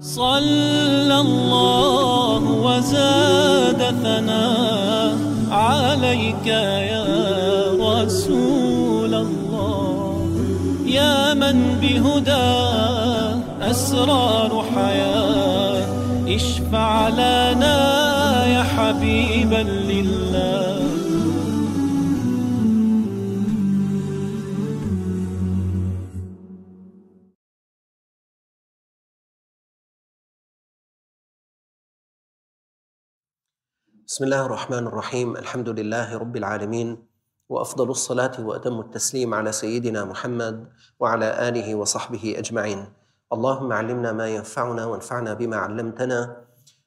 صلى 0.00 1.20
الله 1.20 2.42
وزاد 2.50 3.82
ثناء 4.02 5.16
عليك 5.50 6.46
يا 6.46 7.04
رسول 7.80 9.14
الله. 9.14 10.28
يا 10.86 11.34
من 11.34 11.78
بهدى 11.82 12.58
أسرار 13.70 14.64
حياة 14.74 15.86
اشفع 16.28 17.08
لنا 17.08 18.46
يا 18.46 18.62
حبيبا 18.62 19.62
لله. 19.90 20.67
بسم 34.18 34.24
الله 34.24 34.46
الرحمن 34.46 34.86
الرحيم. 34.86 35.36
الحمد 35.36 35.68
لله 35.68 36.18
رب 36.18 36.36
العالمين 36.36 37.06
وأفضل 37.48 37.90
الصلاة 37.90 38.34
وأتم 38.40 38.80
التسليم 38.80 39.34
على 39.34 39.52
سيدنا 39.52 40.04
محمد 40.04 40.68
وعلى 41.00 41.48
آله 41.48 41.74
وصحبه 41.74 42.34
أجمعين. 42.38 42.86
اللهم 43.32 43.72
علمنا 43.72 44.12
ما 44.12 44.28
ينفعنا 44.28 44.86
وانفعنا 44.86 45.34
بما 45.34 45.56
علمتنا 45.56 46.36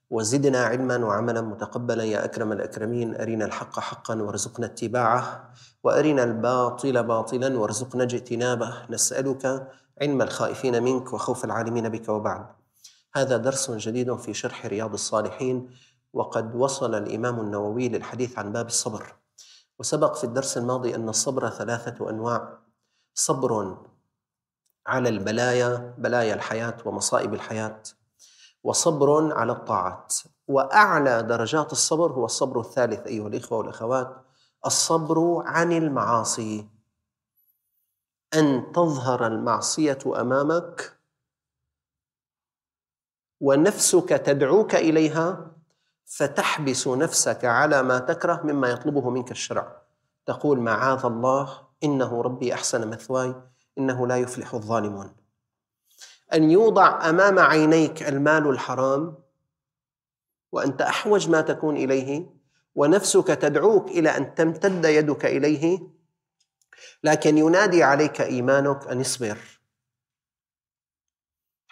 وزدنا 0.09 0.59
علما 0.63 0.98
وعملا 1.05 1.41
متقبلا. 1.41 2.03
يا 2.03 2.25
أكرم 2.25 2.52
الأكرمين 2.52 3.16
أرنا 3.16 3.45
الحق 3.45 3.80
حقا 3.80 4.16
وارزقنا 4.22 4.66
اتباعه 4.66 5.53
وأرنا 5.84 6.23
الباطل 6.23 7.03
باطلا 7.03 7.59
وارزقنا 7.59 8.03
اجتنابه. 8.03 8.73
نسألك 8.89 9.72
علم 10.02 10.22
الخائفين 10.22 10.84
منك 10.84 11.13
وخوف 11.13 11.45
العالمين 11.45 11.89
بك 11.89 12.09
وبعد. 12.09 12.45
هذا 13.16 13.38
درس 13.38 13.72
جديد 13.72 14.16
في 14.16 14.34
شرح 14.34 14.66
رياض 14.66 14.94
الصالحين. 14.94 15.70
وقد 16.14 16.56
وصل 16.56 16.95
الإمام 16.95 17.40
النووي 17.40 17.90
للحديث 17.90 18.40
عن 18.40 18.52
باب 18.52 18.66
الصبر. 18.67 19.16
وسبق 19.80 20.16
في 20.16 20.23
الدرس 20.23 20.58
الماضي 20.58 20.95
أن 20.95 21.09
الصبر 21.09 21.50
ثلاثة 21.50 22.09
أنواع. 22.09 22.59
صبر 23.14 23.78
على 24.88 25.09
البلايا 25.09 25.95
بلايا 25.98 26.34
الحياة 26.34 26.78
ومصائب 26.86 27.34
الحياة. 27.34 27.84
وصبر 28.64 29.34
على 29.34 29.52
الطاعات. 29.52 30.16
وأعلى 30.48 31.23
درجات 31.23 31.72
الصبر 31.72 32.12
هو 32.12 32.25
الصبر 32.25 32.59
الثالث 32.59 33.08
أيها 33.08 33.28
الإخوة 33.28 33.58
والأخوات 33.58 34.25
الصبر 34.66 35.44
عن 35.46 35.72
المعاصي. 35.72 36.70
أن 38.34 38.72
تظهر 38.72 39.28
المعصية 39.28 40.00
أمامك 40.06 40.98
ونفسك 43.42 44.09
تدعوك 44.09 44.75
إليها 44.75 45.50
فتحبس 46.12 46.88
نفسك 46.88 47.45
على 47.45 47.84
ما 47.84 48.00
تكره 48.00 48.42
مما 48.44 48.70
يطلبه 48.70 49.09
منك 49.09 49.31
الشرع. 49.31 49.81
تقول 50.26 50.59
معاذ 50.59 51.06
الله 51.06 51.62
إنه 51.84 52.22
ربي 52.22 52.53
أحسن 52.53 52.88
مثواي 52.88 53.36
إنه 53.78 54.08
لا 54.08 54.18
يفلح 54.18 54.53
الظالمون. 54.53 55.16
أن 56.34 56.52
يوضع 56.52 57.09
أمام 57.09 57.40
عينيك 57.40 58.03
المال 58.03 58.50
الحرام 58.50 59.16
وأنت 60.52 60.81
أحوج 60.81 61.30
ما 61.30 61.42
تكون 61.42 61.78
إليه 61.78 62.25
ونفسك 62.75 63.28
تدعوك 63.28 63.88
إلى 63.88 64.09
أن 64.09 64.36
تمتد 64.36 64.86
يدك 64.86 65.25
إليه 65.25 65.80
لكن 67.03 67.38
ينادي 67.38 67.84
عليك 67.84 68.22
إيمانك 68.22 68.88
أن 68.88 69.00
اصبر. 69.00 69.61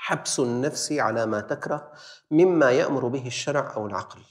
حبس 0.10 0.40
النفس 0.40 0.92
على 0.92 1.26
ما 1.26 1.42
تكره 1.42 1.92
مما 2.32 2.72
يأمر 2.72 3.08
به 3.08 3.28
الشرع 3.28 3.74
أو 3.76 3.88
العقل. 3.88 4.22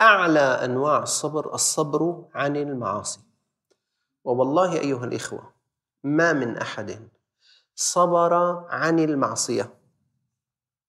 أعلى 0.00 0.40
أنواع 0.40 1.02
الصبر 1.02 1.54
الصبر 1.54 2.28
عن 2.34 2.56
المعاصي. 2.56 3.20
ووالله 4.24 4.80
أيها 4.80 5.04
الإخوة 5.04 5.52
ما 6.04 6.32
من 6.32 6.56
أحد 6.56 7.08
صبر 7.74 8.34
عن 8.68 8.98
المعصية. 8.98 9.74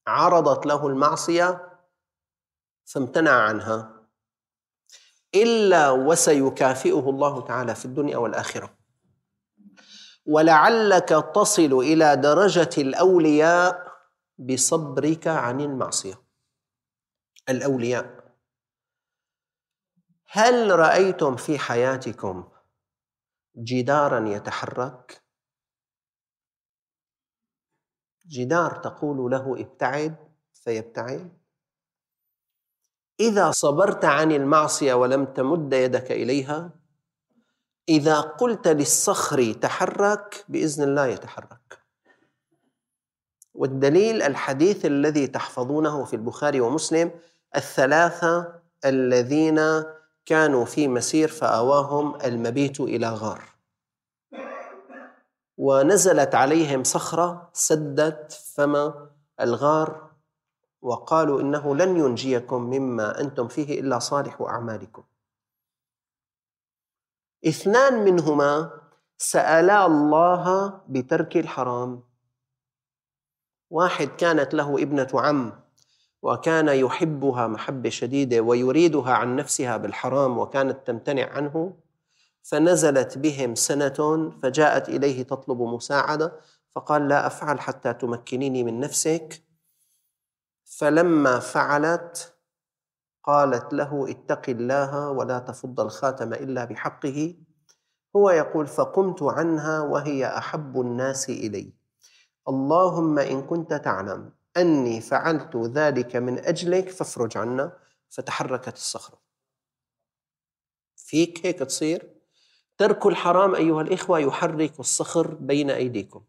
عرضت 0.08 0.66
له 0.66 0.88
المعصية 0.88 1.80
فامتنع 2.86 3.32
عنها. 3.32 4.04
إلا 5.36 5.90
وسيكافئه 5.90 7.10
الله 7.10 7.42
تعالى 7.42 7.76
في 7.76 7.86
الدنيا 7.86 8.18
والآخرة. 8.18 8.77
ولعلك 10.28 11.10
تصل 11.36 11.74
إلى 11.74 12.16
درجة 12.16 12.70
الأولياء 12.78 13.88
بصبرك 14.38 15.28
عن 15.28 15.62
المعصية. 15.62 16.22
الأولياء. 17.50 18.36
هل 20.30 20.80
رأيتم 20.80 21.36
في 21.36 21.60
حياتكم 21.60 22.50
جدارا 23.58 24.30
يتحرك؟ 24.30 25.24
جدار 28.28 28.76
تقول 28.76 29.32
له 29.32 29.62
ابتعد 29.62 30.16
فيبتعد. 30.54 31.38
إذا 33.20 33.52
صبرت 33.52 34.06
عن 34.06 34.32
المعصية 34.32 34.94
ولم 34.94 35.26
تمد 35.26 35.74
يدك 35.74 36.12
إليها 36.12 36.77
إذا 37.90 38.22
قلت 38.22 38.68
للصخر 38.68 39.54
تحرك 39.54 40.46
بإذن 40.50 40.84
الله 40.84 41.06
يتحرك. 41.06 41.80
والدليل 43.54 44.22
الحديث 44.22 44.86
الذي 44.86 45.28
تحفظونه 45.28 46.06
في 46.06 46.16
البخاري 46.16 46.62
ومسلم 46.62 47.12
الثلاثة 47.56 48.54
الذين 48.86 49.84
كانوا 50.26 50.66
في 50.66 50.88
مسير 50.88 51.28
فأواهم 51.28 52.22
المبيت 52.22 52.80
إلى 52.80 53.10
غار. 53.10 53.44
ونزلت 55.58 56.36
عليهم 56.36 56.84
صخرة 56.84 57.50
سدت 57.54 58.32
فم 58.56 58.94
الغار 59.42 60.12
وقالوا 60.82 61.42
إنه 61.42 61.76
لن 61.76 61.98
ينجيكم 61.98 62.62
مما 62.62 63.22
أنتم 63.22 63.48
فيه 63.48 63.80
إلا 63.80 64.00
صالح 64.00 64.42
أعمالكم. 64.42 65.04
اثنان 67.46 67.94
منهما 68.04 68.72
سألا 69.18 69.86
الله 69.86 70.74
بترك 70.88 71.38
الحرام. 71.38 72.04
واحد 73.70 74.08
كانت 74.08 74.54
له 74.54 74.82
ابنة 74.84 75.08
عم 75.14 75.60
وكان 76.22 76.68
يحبها 76.68 77.48
محبه 77.48 77.90
شديده 77.90 78.42
ويريدها 78.42 79.14
عن 79.14 79.36
نفسها 79.36 79.78
بالحرام 79.78 80.38
وكانت 80.38 80.88
تمتنع 80.88 81.30
عنه 81.30 81.78
فنزلت 82.44 83.18
بهم 83.18 83.56
سنة 83.56 84.32
فجاءت 84.44 84.90
إليه 84.90 85.24
تطلب 85.24 85.62
مساعدة 85.62 86.40
فقال 86.76 87.08
لا 87.08 87.28
أفعل 87.28 87.60
حتى 87.60 87.94
تمكنيني 87.94 88.64
من 88.64 88.80
نفسك. 88.80 89.44
فلما 90.66 91.40
فعلت 91.40 92.37
قالت 93.28 93.74
له 93.74 94.06
اتق 94.10 94.50
الله 94.50 95.10
ولا 95.10 95.40
تفض 95.40 95.80
الخاتم 95.80 96.34
إلا 96.34 96.66
بحقه. 96.66 97.36
هو 98.16 98.30
يقول 98.30 98.68
فقمت 98.68 99.24
عنها 99.24 99.82
وهي 99.82 100.38
أحب 100.38 100.82
الناس 100.82 101.30
إلي. 101.30 101.74
اللهم 102.48 103.20
إن 103.20 103.42
كنت 103.42 103.74
تعلم 103.74 104.34
أني 104.58 105.02
فعلت 105.02 105.56
ذلك 105.56 106.16
من 106.16 106.40
أجلك 106.40 106.90
فافرج 106.90 107.38
عنا. 107.38 107.78
فتحركت 108.10 108.74
الصخرة. 108.74 109.20
فيك 110.96 111.46
هيك 111.46 111.60
تصير؟ 111.60 112.14
ترك 112.78 113.06
الحرام 113.06 113.56
أيها 113.56 113.82
الإخوة 113.82 114.20
يحرك 114.20 114.80
الصخر 114.80 115.34
بين 115.34 115.70
أيديكم. 115.70 116.24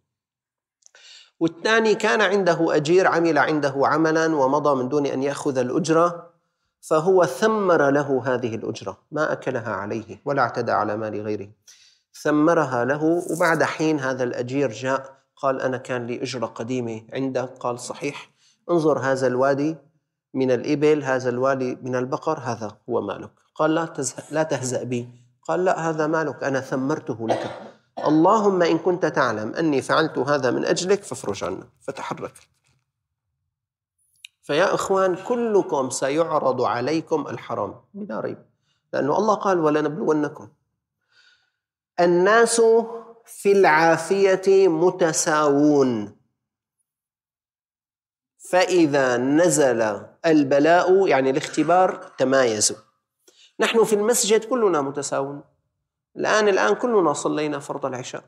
والثاني 1.41 1.95
كان 1.95 2.21
عنده 2.21 2.77
أجير 2.77 3.07
عمل 3.07 3.39
عنده 3.39 3.75
عملا 3.77 4.37
ومضى 4.37 4.83
من 4.83 4.89
دون 4.89 5.07
أن 5.07 5.23
يأخذ 5.23 5.59
الأجرة. 5.59 6.28
فهو 6.81 7.25
ثمر 7.25 7.91
له 7.91 8.23
هذه 8.27 8.55
الأجرة 8.55 8.99
ما 9.13 9.33
أكلها 9.33 9.73
عليه 9.73 10.21
ولا 10.25 10.43
اعتدى 10.43 10.73
على 10.73 10.97
مال 10.97 11.23
غيره. 11.23 11.49
ثمرها 12.23 12.85
له 12.85 13.23
وبعد 13.31 13.63
حين 13.63 14.01
هذا 14.01 14.25
الأجير 14.25 14.71
جاء 14.71 15.19
قال 15.37 15.61
أنا 15.61 15.77
كان 15.77 16.07
لي 16.07 16.23
أجرة 16.23 16.47
قديمة 16.47 17.03
عندك 17.13 17.49
قال 17.61 17.81
صحيح 17.81 18.31
انظر 18.71 18.99
هذا 18.99 19.27
الوادي 19.27 19.77
من 20.35 20.51
الإبل 20.51 21.05
هذا 21.05 21.29
الوادي 21.29 21.79
من 21.83 21.97
البقر 21.97 22.39
هذا 22.39 22.77
هو 22.91 23.01
مالك. 23.01 23.31
قال 23.55 23.75
لا 23.75 23.95
لا 24.31 24.43
تهزأ 24.43 24.83
بي. 24.83 25.09
قال 25.43 25.65
لا 25.65 25.91
هذا 25.91 26.07
مالك 26.07 26.45
أنا 26.45 26.61
ثمرته 26.61 27.29
لك. 27.29 27.61
اللهم 28.07 28.63
إن 28.63 28.79
كنت 28.79 29.07
تعلم 29.07 29.55
أني 29.55 29.83
فعلت 29.83 30.19
هذا 30.19 30.51
من 30.51 30.65
أجلك 30.65 31.03
فافرج 31.03 31.45
عنا 31.45 31.69
فتحرك. 31.81 32.35
فيا 34.49 34.75
إخوان 34.75 35.17
كلكم 35.17 35.91
سيعرض 35.91 36.63
عليكم 36.63 37.27
الحرام. 37.27 37.81
بلا 37.95 38.21
ريب. 38.21 38.47
لأنه 38.93 39.19
الله 39.19 39.35
قال 39.35 39.61
ولنبلونكم. 39.61 40.49
الناس 42.01 42.63
في 43.25 43.53
العافية 43.53 44.69
متساوون. 44.69 46.17
فإذا 48.51 49.17
نزل 49.17 50.07
البلاء 50.27 51.07
يعني 51.07 51.31
الاختبار 51.31 52.03
تمايزوا. 52.19 52.77
نحن 53.61 53.85
في 53.85 53.95
المسجد 53.95 54.45
كلنا 54.45 54.81
متساوون. 54.81 55.43
الآن 56.17 56.49
الآن 56.49 56.75
كلنا 56.75 57.13
صلينا 57.13 57.59
فرض 57.59 57.87
العشاء 57.87 58.25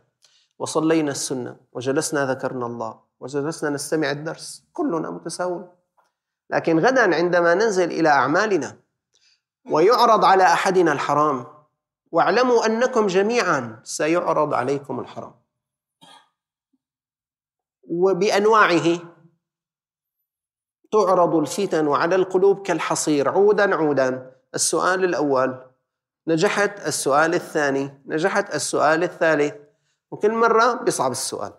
وصلينا 0.58 1.11
السنة 1.11 1.56
وجلسنا 1.73 2.31
ذكرنا 2.31 2.66
الله 2.66 3.00
وجلسنا 3.20 3.70
نستمع 3.70 4.11
الدرس. 4.11 4.64
كلنا 4.73 5.11
متساوون. 5.11 5.79
لكن 6.50 6.79
غدا 6.79 7.17
عندما 7.17 7.55
ننزل 7.55 7.91
إلى 7.91 8.08
أعمالنا 8.08 8.76
ويعرض 9.70 10.25
على 10.25 10.43
أحدنا 10.43 10.93
الحرام 10.93 11.47
واعلموا 12.12 12.67
أنكم 12.67 13.06
جميعا 13.06 13.81
سيعرض 13.85 14.55
عليكم 14.55 15.00
الحرام. 15.00 15.35
وبأنواعه 17.88 18.99
تعرض 20.93 21.35
الفتن 21.35 21.88
على 21.88 22.14
القلوب 22.14 22.62
كالحصير. 22.62 23.29
عودا 23.29 23.76
عودا. 23.76 24.37
السؤال 24.55 25.05
الأول 25.05 25.64
نجحت 26.26 26.87
السؤال 26.87 27.35
الثاني 27.35 28.02
نجحت 28.06 28.55
السؤال 28.55 29.02
الثالث. 29.02 29.55
وكل 30.11 30.32
مرة 30.32 30.75
بيصعب 30.75 31.11
السؤال. 31.11 31.52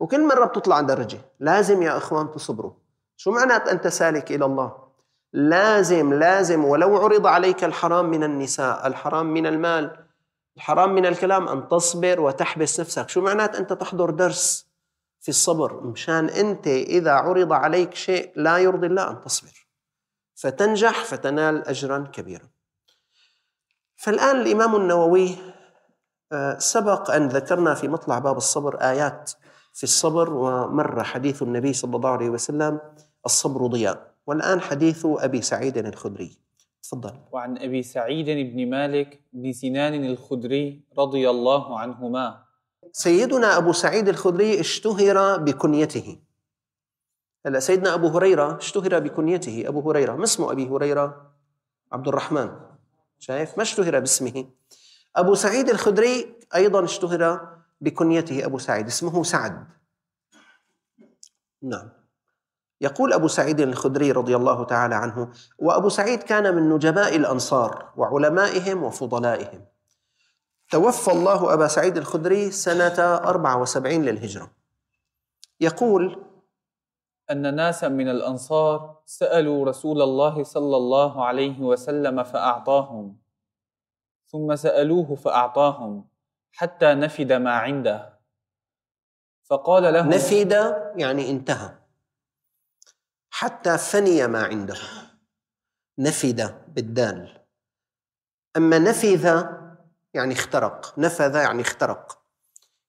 وكل 0.00 0.26
مرة 0.26 0.44
بتطلع 0.44 0.80
درجة. 0.80 1.20
لازم 1.40 1.82
يا 1.82 1.96
إخوان 1.96 2.30
تصبروا. 2.30 2.85
شو 3.16 3.30
معنات 3.30 3.68
أنت 3.68 3.86
سالك 3.88 4.32
إلى 4.32 4.44
الله؟ 4.44 4.86
لازم 5.32 6.14
لازم 6.14 6.64
ولو 6.64 6.96
عرض 6.96 7.26
عليك 7.26 7.64
الحرام 7.64 8.10
من 8.10 8.24
النساء 8.24 8.86
الحرام 8.86 9.26
من 9.26 9.46
المال 9.46 10.06
الحرام 10.56 10.94
من 10.94 11.06
الكلام 11.06 11.48
أن 11.48 11.68
تصبر 11.68 12.20
وتحبس 12.20 12.80
نفسك. 12.80 13.08
شو 13.08 13.20
معنات 13.20 13.56
أنت 13.56 13.72
تحضر 13.72 14.10
درس 14.10 14.66
في 15.20 15.28
الصبر؟ 15.28 15.80
مشان 15.80 16.28
أنت 16.28 16.66
إذا 16.66 17.12
عرض 17.12 17.52
عليك 17.52 17.94
شيء 17.94 18.32
لا 18.36 18.58
يرضي 18.58 18.86
الله 18.86 19.10
أن 19.10 19.20
تصبر. 19.20 19.66
فتنجح 20.34 21.04
فتنال 21.04 21.68
أجرا 21.68 22.08
كبيرا. 22.12 22.48
فالآن 23.96 24.40
الإمام 24.40 24.76
النووي 24.76 25.36
آه، 26.32 26.58
سبق 26.58 27.10
أن 27.10 27.28
ذكرنا 27.28 27.74
في 27.74 27.88
مطلع 27.88 28.18
باب 28.18 28.36
الصبر 28.36 28.76
آيات 28.80 29.32
في 29.72 29.84
الصبر 29.84 30.32
ومر 30.32 31.04
حديث 31.04 31.42
النبي 31.42 31.72
صلى 31.72 31.96
الله 31.96 32.10
عليه 32.10 32.28
وسلم 32.30 32.80
الصبر 33.26 33.66
ضياء. 33.66 34.14
والآن 34.26 34.60
حديث 34.60 35.06
أبي 35.06 35.42
سعيد 35.42 35.78
الخدري. 35.78 36.38
تفضل. 36.82 37.14
وعن 37.32 37.58
أبي 37.58 37.82
سعيد 37.82 38.26
بن 38.26 38.70
مالك 38.70 39.20
بن 39.32 39.52
سنان 39.52 40.04
الخدري 40.04 40.80
رضي 40.98 41.30
الله 41.30 41.78
عنهما. 41.78 42.42
سيدنا 42.92 43.56
أبو 43.56 43.72
سعيد 43.72 44.08
الخدري 44.08 44.60
اشتهر 44.60 45.38
بكنيته. 45.38 46.18
هلا 47.46 47.60
سيدنا 47.60 47.94
أبو 47.94 48.08
هريرة 48.08 48.56
اشتهر 48.56 48.98
بكنيته. 48.98 49.68
أبو 49.68 49.90
هريرة 49.90 50.12
ما 50.16 50.24
اسمه 50.24 50.52
أبي 50.52 50.68
هريرة؟ 50.68 51.32
عبد 51.92 52.08
الرحمن. 52.08 52.50
شايف؟ 53.18 53.56
ما 53.56 53.62
اشتهر 53.62 54.00
باسمه. 54.00 54.46
أبو 55.16 55.34
سعيد 55.34 55.68
الخدري 55.68 56.34
أيضا 56.54 56.84
اشتهر 56.84 57.48
بكنيته. 57.80 58.44
أبو 58.44 58.58
سعيد 58.58 58.86
اسمه 58.86 59.22
سعد. 59.22 59.66
نعم. 61.62 62.05
يقول 62.80 63.12
أبو 63.12 63.28
سعيد 63.28 63.60
الخدري 63.60 64.12
رضي 64.12 64.36
الله 64.36 64.64
تعالى 64.64 64.94
عنه 64.94 65.30
وأبو 65.58 65.88
سعيد 65.88 66.22
كان 66.22 66.54
من 66.54 66.68
نجباء 66.68 67.16
الأنصار 67.16 67.92
وعلمائهم 67.96 68.82
وفضلائهم. 68.82 69.64
توفى 70.70 71.12
الله 71.12 71.54
أبا 71.54 71.66
سعيد 71.66 71.96
الخدري 71.96 72.50
سنة 72.50 73.16
74 73.16 74.02
للهجرة. 74.02 74.50
يقول 75.60 76.24
أن 77.30 77.54
ناسا 77.54 77.88
من 77.88 78.08
الأنصار 78.08 79.00
سألوا 79.04 79.66
رسول 79.66 80.02
الله 80.02 80.42
صلى 80.42 80.76
الله 80.76 81.24
عليه 81.24 81.60
وسلم 81.60 82.22
فأعطاهم 82.22 83.16
ثم 84.26 84.56
سألوه 84.56 85.14
فأعطاهم 85.14 86.08
حتى 86.52 86.94
نفد 86.94 87.32
ما 87.32 87.52
عنده. 87.52 88.18
فقال 89.42 89.82
له 89.82 90.08
نفد 90.08 90.52
يعني 90.96 91.30
انتهى. 91.30 91.85
حتى 93.38 93.78
فني 93.78 94.26
ما 94.26 94.42
عنده. 94.42 94.76
نفد 95.98 96.54
بالدال. 96.68 97.44
أما 98.56 98.78
نفذ 98.78 99.44
يعني 100.14 100.34
اخترق. 100.34 100.98
نفذ 100.98 101.34
يعني 101.34 101.62
اخترق. 101.62 102.18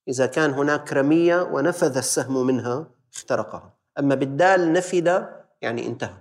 إذا 0.07 0.25
كان 0.25 0.51
هناك 0.51 0.93
رمية 0.93 1.41
ونفذ 1.41 1.97
السهم 1.97 2.45
منها 2.45 2.87
اخترقها. 3.15 3.77
أما 3.99 4.15
بالدال 4.15 4.73
نفد 4.73 5.29
يعني 5.61 5.87
انتهى. 5.87 6.17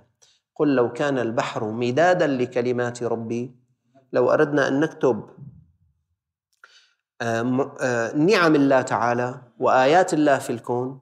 قل 0.55 0.77
لو 0.77 0.93
كان 0.93 1.19
البحر 1.19 1.65
مدادا 1.65 2.27
لكلمات 2.27 3.03
ربي 3.03 3.57
لو 4.13 4.31
أردنا 4.31 4.69
أن 4.69 4.81
نكتب 4.81 5.31
آه، 7.21 7.77
آه، 7.81 8.13
نعم 8.17 8.55
الله 8.55 8.83
تعالى 8.83 9.43
وآيات 9.59 10.15
الله 10.15 10.39
في 10.39 10.51
الكون 10.51 11.01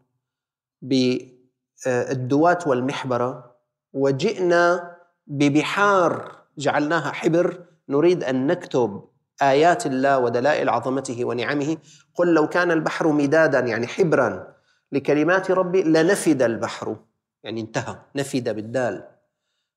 بالدوات 1.87 2.67
والمحبرة 2.67 3.55
وجئنا 3.93 4.97
ببحار 5.27 6.37
جعلناها 6.59 7.13
حبر 7.13 7.65
نريد 7.89 8.25
أن 8.25 8.47
نكتب 8.47 9.05
آيات 9.43 9.87
الله 9.87 10.19
ودلائل 10.19 10.69
عظمته 10.69 11.25
ونعمه. 11.25 11.77
قل 12.15 12.35
لو 12.35 12.49
كان 12.49 12.71
البحر 12.71 13.09
مدادا 13.09 13.59
يعني 13.59 13.87
حبرا 13.87 14.55
لكلمات 14.93 15.51
ربي 15.51 15.83
لنفد 15.83 16.43
البحر. 16.43 16.97
يعني 17.43 17.61
انتهى 17.61 17.97
نفد 18.17 18.55
بالدال. 18.55 19.05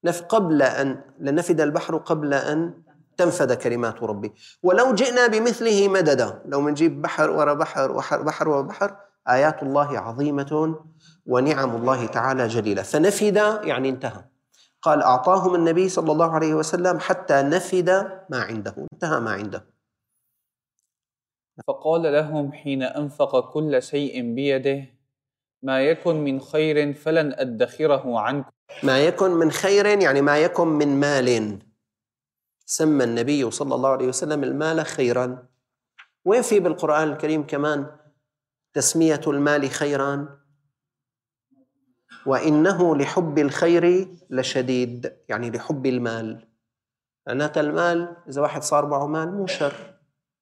نف 0.03 0.21
قبل 0.21 0.61
أن 0.61 1.01
لنفد 1.19 1.61
البحر 1.61 1.97
قبل 1.97 2.33
أن 2.33 2.73
تنفذ 3.17 3.53
كلمات 3.53 4.03
ربي. 4.03 4.33
ولو 4.63 4.93
جئنا 4.93 5.27
بمثله 5.27 5.87
مددا 5.87 6.41
لو 6.45 6.61
منجيب 6.61 7.01
بحر 7.01 7.29
ورا 7.29 7.53
بحر 7.53 7.91
وبحر 7.91 8.21
بحر 8.21 8.49
وبحر 8.49 8.95
آيات 9.29 9.63
الله 9.63 9.99
عظيمة 9.99 10.75
ونعم 11.25 11.75
الله 11.75 12.05
تعالى 12.05 12.47
جليلة. 12.47 12.81
فنفد 12.81 13.37
يعني 13.63 13.89
انتهى. 13.89 14.23
قال 14.81 15.01
أعطاهم 15.01 15.55
النبي 15.55 15.89
صلى 15.89 16.11
الله 16.11 16.31
عليه 16.31 16.53
وسلم 16.53 16.99
حتى 16.99 17.41
نفد 17.41 17.89
ما 18.29 18.41
عنده. 18.41 18.87
انتهى 18.93 19.19
ما 19.19 19.31
عنده. 19.31 19.65
فقال 21.67 22.13
لهم 22.13 22.51
حين 22.51 22.83
أنفق 22.83 23.53
كل 23.53 23.81
شيء 23.81 24.33
بيده 24.35 24.85
ما 25.63 25.81
يكن 25.81 26.15
من 26.23 26.41
خير 26.41 26.93
فلن 26.93 27.33
أدخره 27.33 28.19
عنكم. 28.19 28.51
ما 28.83 28.99
يكن 28.99 29.31
من 29.31 29.51
خير 29.51 29.85
يعني 29.85 30.21
ما 30.21 30.37
يكن 30.37 30.67
من 30.67 30.99
مال. 30.99 31.59
سمى 32.65 33.03
النبي 33.03 33.51
صلى 33.51 33.75
الله 33.75 33.89
عليه 33.89 34.07
وسلم 34.07 34.43
المال 34.43 34.85
خيرا. 34.85 35.47
وين 36.25 36.41
في 36.41 36.59
بالقرآن 36.59 37.09
الكريم 37.09 37.47
كمان؟ 37.47 37.87
تسمية 38.77 39.21
المال 39.27 39.69
خيرا 39.69 40.39
وإنه 42.25 42.95
لحب 42.95 43.37
الخير 43.39 44.07
لشديد 44.29 45.13
يعني 45.29 45.51
لحب 45.51 45.85
المال. 45.85 46.47
معناتها 47.27 47.61
المال 47.61 48.15
إذا 48.29 48.41
واحد 48.41 48.63
صار 48.63 48.85
معه 48.85 49.07
مال 49.07 49.33
مو 49.33 49.47
شر 49.47 49.93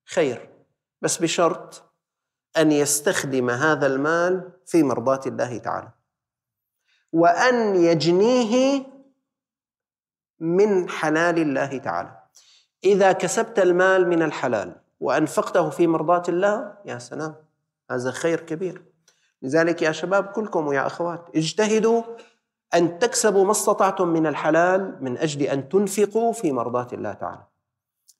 خير. 0.05 0.49
بس 1.01 1.17
بشرط 1.17 1.83
أن 2.57 2.71
يستخدم 2.71 3.49
هذا 3.49 3.87
المال 3.87 4.51
في 4.65 4.83
مرضاة 4.83 5.21
الله 5.27 5.57
تعالى. 5.57 5.91
وأن 7.11 7.75
يجنيه 7.75 8.85
من 10.39 10.89
حلال 10.89 11.39
الله 11.39 11.77
تعالى. 11.77 12.23
إذا 12.83 13.11
كسبت 13.11 13.59
المال 13.59 14.07
من 14.07 14.21
الحلال 14.21 14.75
وأنفقته 14.99 15.69
في 15.69 15.87
مرضاة 15.87 16.23
الله 16.29 16.77
يا 16.85 16.99
سلام. 16.99 17.44
هذا 17.91 18.11
خير 18.11 18.39
كبير. 18.39 18.85
لذلك 19.41 19.81
يا 19.81 19.91
شباب 19.91 20.23
كلكم 20.23 20.67
ويا 20.67 20.87
أخوات 20.87 21.25
اجتهدوا 21.35 22.03
أن 22.73 22.99
تكسبوا 22.99 23.45
ما 23.45 23.51
استطعتم 23.51 24.07
من 24.07 24.27
الحلال 24.27 24.97
من 25.01 25.17
أجل 25.17 25.41
أن 25.41 25.69
تنفقوا 25.69 26.33
في 26.33 26.51
مرضاة 26.51 26.87
الله 26.93 27.13
تعالى. 27.13 27.43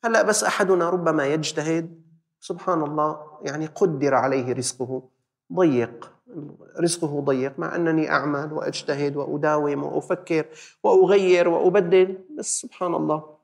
هلأ 0.05 0.21
بس 0.21 0.43
أحدنا 0.43 0.89
ربما 0.89 1.25
يجتهد 1.25 2.01
سبحان 2.39 2.83
الله 2.83 3.39
يعني 3.41 3.65
قدر 3.65 4.13
عليه 4.13 4.53
رزقه 4.53 5.09
ضيق 5.53 6.11
رزقه 6.79 7.21
ضيق 7.21 7.59
مع 7.59 7.75
أنني 7.75 8.09
أعمل 8.09 8.53
وأجتهد 8.53 9.15
وأداوم 9.15 9.83
وأفكر 9.83 10.45
وأغير 10.83 11.47
وأبدل 11.47 12.17
بس 12.37 12.61
سبحان 12.61 12.95
الله 12.95 13.35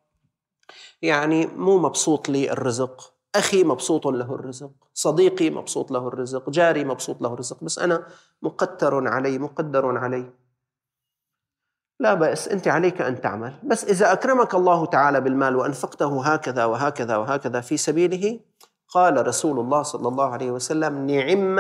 يعني 1.01 1.45
مو 1.47 1.77
مبسوط 1.77 2.29
لي 2.29 2.51
الرزق. 2.51 3.10
أخي 3.35 3.63
مبسوط 3.63 4.07
له 4.07 4.35
الرزق 4.35 4.71
صديقي 4.93 5.50
مبسوط 5.50 5.91
له 5.91 6.07
الرزق 6.07 6.50
جاري 6.50 6.83
مبسوط 6.83 7.21
له 7.21 7.33
الرزق 7.33 7.63
بس 7.63 7.79
أنا 7.79 8.07
مقتر 8.41 9.07
علي 9.07 9.39
مقدر 9.39 9.97
علي. 9.97 10.33
لا 12.00 12.13
بأس 12.13 12.47
أنت 12.47 12.67
عليك 12.67 13.01
أن 13.01 13.21
تعمل. 13.21 13.53
بس 13.63 13.85
إذا 13.85 14.11
أكرمك 14.11 14.55
الله 14.55 14.85
تعالى 14.85 15.21
بالمال 15.21 15.55
وأنفقته 15.55 16.25
هكذا 16.25 16.65
وهكذا 16.65 17.17
وهكذا 17.17 17.61
في 17.61 17.77
سبيله 17.77 18.39
قال 18.88 19.27
رسول 19.27 19.59
الله 19.59 19.81
صلى 19.81 20.07
الله 20.07 20.29
عليه 20.29 20.51
وسلم 20.51 21.05
نعم 21.05 21.57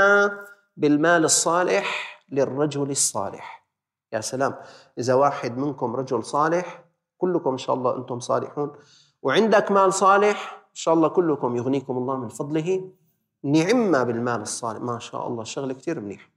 بالمال 0.77 1.23
الصالح 1.25 2.19
للرجل 2.31 2.91
الصالح. 2.91 3.67
يا 4.13 4.21
سلام 4.21 4.55
إذا 4.97 5.13
واحد 5.13 5.57
منكم 5.57 5.95
رجل 5.95 6.23
صالح 6.23 6.85
كلكم 7.17 7.51
إن 7.51 7.57
شاء 7.57 7.75
الله 7.75 7.97
أنتم 7.97 8.19
صالحون. 8.19 8.71
وعندك 9.21 9.71
مال 9.71 9.93
صالح؟ 9.93 10.60
شاء 10.73 10.93
الله 10.93 11.07
كلكم 11.07 11.55
يغنيكم 11.55 11.97
الله 11.97 12.17
من 12.17 12.27
فضله. 12.27 12.89
نعمة 13.43 14.03
بالمال 14.03 14.41
الصالح. 14.41 14.79
ما 14.81 14.99
شاء 14.99 15.27
الله 15.27 15.43
شغلة 15.43 15.73
كثير 15.73 15.99
منيح 15.99 16.29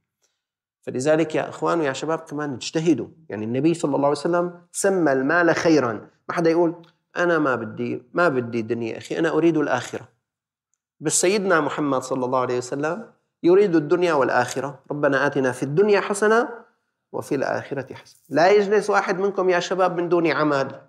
فلذلك 0.81 1.35
يا 1.35 1.49
إخوان 1.49 1.79
ويا 1.79 1.93
شباب 1.93 2.19
كمان 2.19 2.53
اجتهدوا. 2.53 3.07
يعني 3.29 3.45
النبي 3.45 3.73
صلى 3.73 3.95
الله 3.95 4.07
عليه 4.07 4.17
وسلم 4.17 4.61
سمى 4.71 5.11
المال 5.11 5.55
خيرا. 5.55 5.93
ما 6.29 6.35
حدا 6.35 6.49
يقول 6.49 6.75
أنا 7.17 7.39
ما 7.39 7.55
بدي 7.55 8.03
ما 8.13 8.29
بدي 8.29 8.61
دنيا 8.61 8.97
أخي 8.97 9.19
أنا 9.19 9.29
أريد 9.29 9.57
الآخرة. 9.57 10.07
بس 10.99 11.21
سيدنا 11.21 11.61
محمد 11.61 12.01
صلى 12.01 12.25
الله 12.25 12.39
عليه 12.39 12.57
وسلم 12.57 13.11
يريد 13.43 13.75
الدنيا 13.75 14.13
والآخرة. 14.13 14.79
ربنا 14.91 15.25
آتنا 15.25 15.51
في 15.51 15.63
الدنيا 15.63 16.01
حسنة 16.01 16.49
وفي 17.11 17.35
الآخرة 17.35 17.93
حسنة. 17.93 18.19
لا 18.29 18.51
يجلس 18.51 18.89
واحد 18.89 19.19
منكم 19.19 19.49
يا 19.49 19.59
شباب 19.59 19.97
من 19.97 20.09
دون 20.09 20.27
عمل. 20.27 20.81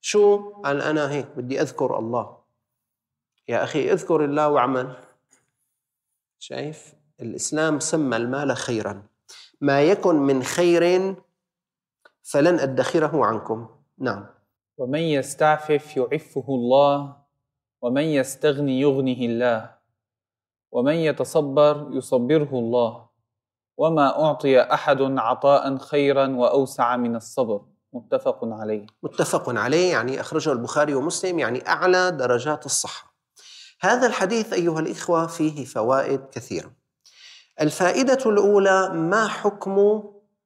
شو؟ 0.00 0.52
قال 0.64 0.82
أنا 0.82 1.10
هيك 1.10 1.26
بدي 1.36 1.60
أذكر 1.60 1.98
الله. 1.98 2.39
يا 3.50 3.64
أخي 3.64 3.92
اذكر 3.92 4.24
الله 4.24 4.48
واعمل. 4.48 4.96
شايف؟ 6.38 6.94
الإسلام 7.20 7.80
سمى 7.80 8.16
المال 8.16 8.56
خيرا. 8.56 9.02
ما 9.60 9.82
يكن 9.82 10.14
من 10.14 10.42
خير 10.42 11.14
فلن 12.22 12.60
أدخره 12.60 13.26
عنكم. 13.26 13.68
نعم. 13.98 14.26
ومن 14.78 15.00
يستعفف 15.00 15.96
يعفه 15.96 16.44
الله 16.48 17.16
ومن 17.82 18.02
يستغني 18.02 18.80
يغنه 18.80 19.20
الله. 19.20 19.74
ومن 20.72 20.94
يتصبر 20.94 21.88
يصبره 21.92 22.50
الله. 22.52 23.06
وما 23.76 24.24
أعطي 24.24 24.60
أحد 24.60 25.02
عطاء 25.02 25.78
خيرا 25.78 26.26
وأوسع 26.26 26.96
من 26.96 27.16
الصبر. 27.16 27.64
متفق 27.92 28.38
عليه. 28.42 28.86
متفق 29.02 29.48
عليه 29.48 29.92
يعني 29.92 30.20
أخرجه 30.20 30.52
البخاري 30.52 30.94
ومسلم 30.94 31.38
يعني 31.38 31.68
أعلى 31.68 32.10
درجات 32.10 32.66
الصحة. 32.66 33.09
هذا 33.80 34.06
الحديث 34.06 34.52
أيها 34.52 34.80
الإخوة 34.80 35.26
فيه 35.26 35.64
فوائد 35.64 36.20
كثيرة. 36.32 36.72
الفائدة 37.60 38.30
الأولى 38.30 38.88
ما 38.88 39.28
حكم 39.28 40.02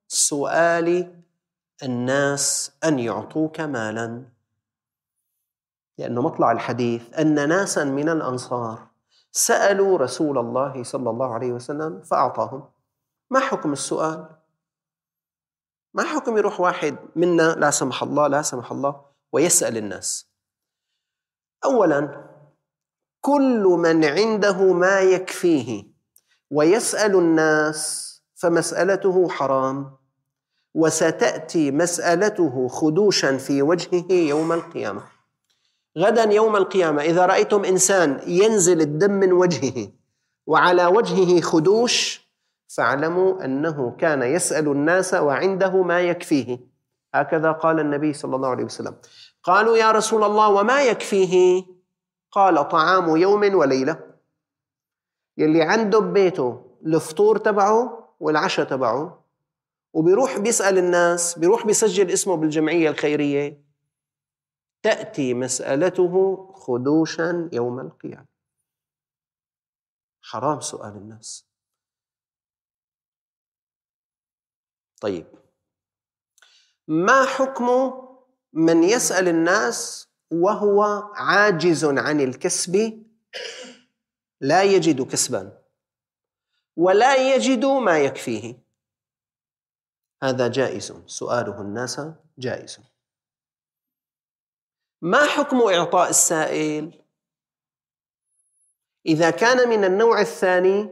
سؤال 0.09 1.14
الناس 1.83 2.73
أن 2.85 2.99
يعطوك 2.99 3.61
مالا؟ 3.61 4.25
لأنه 5.99 6.23
مطلع 6.23 6.53
الحديث 6.53 7.19
أن 7.19 7.49
ناسا 7.49 7.85
من 7.85 8.09
الأنصار 8.09 8.87
سألوا 9.33 9.99
رسول 9.99 10.38
الله 10.38 10.83
صلى 10.83 11.11
الله 11.11 11.35
عليه 11.35 11.53
وسلم 11.53 12.03
فأعطاهم. 12.03 12.69
ما 13.31 13.41
حكم 13.41 13.73
السؤال؟ 13.73 14.29
ما 15.95 16.03
حكم 16.03 16.37
يروح 16.37 16.61
واحد 16.61 16.97
منا 17.17 17.55
لا 17.59 17.71
سمح 17.71 18.03
الله 18.03 18.26
لا 18.26 18.43
سمح 18.43 18.73
الله 18.73 19.05
ويسأل 19.33 19.76
الناس؟ 19.76 20.29
أولا 21.64 22.24
كل 23.25 23.62
من 23.78 24.04
عنده 24.04 24.73
ما 24.73 25.00
يكفيه 25.00 25.85
ويسأل 26.50 27.14
الناس 27.16 28.11
فمسألته 28.35 29.28
حرام 29.28 29.97
وستأتي 30.75 31.71
مسألته 31.71 32.69
خدوشا 32.69 33.37
في 33.37 33.62
وجهه 33.62 34.12
يوم 34.12 34.52
القيامة. 34.52 35.02
غدا 35.99 36.23
يوم 36.23 36.57
القيامة 36.57 37.02
إذا 37.02 37.26
رأيتم 37.26 37.64
إنسان 37.64 38.21
ينزل 38.26 38.81
الدم 38.81 39.11
من 39.11 39.33
وجهه 39.33 39.88
وعلى 40.47 40.87
وجهه 40.87 41.40
خدوش 41.40 42.28
فاعلموا 42.76 43.45
أنه 43.45 43.97
كان 43.99 44.23
يسأل 44.23 44.69
الناس 44.69 45.14
وعنده 45.14 45.83
ما 45.83 46.00
يكفيه. 46.00 46.59
هكذا 47.14 47.52
قال 47.52 47.81
النبي 47.81 48.12
صلى 48.12 48.37
الله 48.37 48.49
عليه 48.49 48.64
وسلم. 48.64 48.97
قالوا 49.43 49.76
يا 49.76 49.93
رسول 49.93 50.25
الله 50.25 50.49
وما 50.49 50.83
يكفيه؟ 50.83 51.74
قال 52.35 52.69
طعام 52.69 53.17
يوم 53.17 53.55
وليلة. 53.55 54.14
يلي 55.37 55.62
عنده 55.62 55.99
ببيته 55.99 56.79
الفطور 56.87 57.38
تبعه 57.38 58.14
والعشاء 58.21 58.67
تبعه 58.67 59.25
وبيروح 59.93 60.38
بيسأل 60.38 60.79
الناس 60.79 61.38
بيروح 61.38 61.67
بيسجل 61.67 62.11
اسمه 62.11 62.37
بالجمعية 62.37 62.91
الخيرية. 62.91 63.64
تأتي 64.83 65.35
مسألته 65.35 66.37
خدوشا 66.55 67.49
يوم 67.53 67.81
القيامة. 67.81 68.26
حرام 70.23 70.61
سؤال 70.61 70.97
الناس. 70.97 71.47
طيب. 75.00 75.26
ما 76.88 77.25
حكم 77.25 77.93
من 78.53 78.83
يسأل 78.83 79.29
الناس 79.29 80.09
وهو 80.43 80.83
عاجز 81.14 81.85
عن 81.85 82.21
الكسب 82.21 83.05
لا 84.41 84.62
يجد 84.62 85.03
كسبا 85.03 85.59
ولا 86.76 87.35
يجد 87.35 87.64
ما 87.64 87.99
يكفيه. 87.99 88.64
هذا 90.23 90.49
جائز. 90.49 90.93
سؤاله 91.07 91.61
الناس 91.61 92.00
جائز. 92.38 92.79
ما 95.03 95.26
حكم 95.26 95.62
إعطاء 95.62 96.11
السائل؟ 96.11 97.03
إذا 99.07 99.31
كان 99.31 99.69
من 99.69 99.85
النوع 99.85 100.21
الثاني 100.21 100.88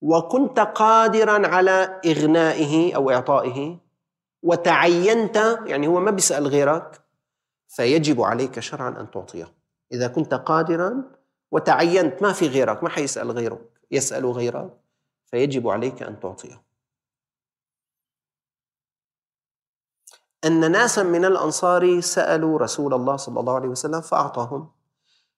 وكنت 0.00 0.60
قادرا 0.60 1.46
على 1.48 2.00
إغنائه 2.06 2.96
أو 2.96 3.10
إعطائه 3.10 3.78
وتعينت 4.42 5.36
يعني 5.66 5.86
هو 5.86 6.00
ما 6.00 6.10
بيسأل 6.10 6.46
غيرك 6.46 7.07
فيجب 7.68 8.20
عليك 8.20 8.60
شرعا 8.60 9.00
أن 9.00 9.10
تعطيه. 9.10 9.54
إذا 9.92 10.08
كنت 10.08 10.34
قادرا 10.34 11.04
وتعينت 11.50 12.22
ما 12.22 12.32
في 12.32 12.48
غيرك 12.48 12.82
ما 12.82 12.88
حيسأل 12.88 13.30
غيرك 13.30 13.80
يسأل 13.90 14.26
غيرك 14.26 14.70
فيجب 15.26 15.68
عليك 15.68 16.02
أن 16.02 16.20
تعطيه. 16.20 16.62
أن 20.44 20.72
ناسا 20.72 21.02
من 21.02 21.24
الأنصار 21.24 22.00
سألوا 22.00 22.58
رسول 22.58 22.94
الله 22.94 23.16
صلى 23.16 23.40
الله 23.40 23.54
عليه 23.54 23.68
وسلم 23.68 24.00
فأعطاهم 24.00 24.70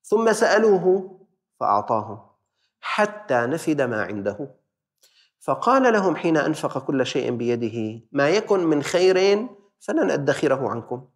ثم 0.03 0.33
سألوه 0.33 1.17
فأعطاهم 1.61 2.21
حتى 2.81 3.35
نفد 3.35 3.81
ما 3.81 4.03
عنده. 4.03 4.55
فقال 5.41 5.93
لهم 5.93 6.17
حين 6.17 6.37
أنفق 6.37 6.79
كل 6.87 7.07
شيء 7.07 7.31
بيده 7.31 8.07
ما 8.13 8.29
يكن 8.29 8.61
من 8.61 8.83
خير 8.83 9.49
فلن 9.81 10.11
أدخره 10.11 10.69
عنكم. 10.69 11.09